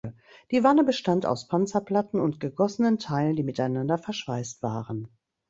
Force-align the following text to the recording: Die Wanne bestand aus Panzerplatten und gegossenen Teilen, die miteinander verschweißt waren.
Die 0.49 0.63
Wanne 0.63 0.83
bestand 0.83 1.27
aus 1.27 1.47
Panzerplatten 1.47 2.19
und 2.19 2.39
gegossenen 2.39 2.97
Teilen, 2.97 3.35
die 3.35 3.43
miteinander 3.43 3.99
verschweißt 3.99 4.63
waren. 4.63 5.09